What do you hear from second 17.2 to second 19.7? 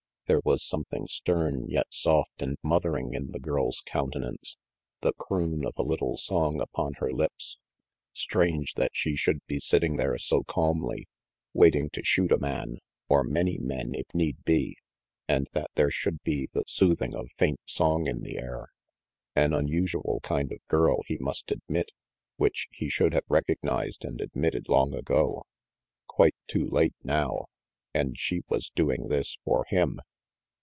faint song in the air. An